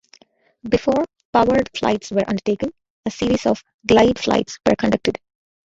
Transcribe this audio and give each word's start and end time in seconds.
Before 0.67 1.05
powered 1.31 1.69
flights 1.77 2.09
were 2.09 2.27
undertaken, 2.27 2.71
a 3.05 3.11
series 3.11 3.45
of 3.45 3.63
glide 3.85 4.17
flights 4.17 4.57
were 4.67 4.75
conducted. 4.75 5.19